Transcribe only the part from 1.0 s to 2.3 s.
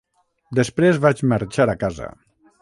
vaig marxar a casa.